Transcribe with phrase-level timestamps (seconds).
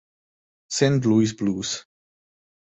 [0.69, 1.05] St.
[1.05, 1.85] Louis Blues.